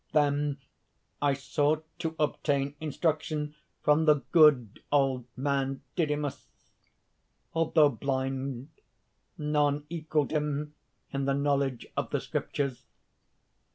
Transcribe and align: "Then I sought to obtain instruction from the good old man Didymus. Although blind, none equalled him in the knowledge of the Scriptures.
"Then 0.13 0.57
I 1.21 1.35
sought 1.35 1.85
to 1.99 2.15
obtain 2.19 2.73
instruction 2.79 3.53
from 3.83 4.05
the 4.05 4.23
good 4.31 4.81
old 4.91 5.25
man 5.37 5.83
Didymus. 5.95 6.49
Although 7.53 7.89
blind, 7.89 8.69
none 9.37 9.85
equalled 9.91 10.31
him 10.31 10.73
in 11.13 11.25
the 11.25 11.35
knowledge 11.35 11.85
of 11.95 12.09
the 12.09 12.19
Scriptures. 12.19 12.83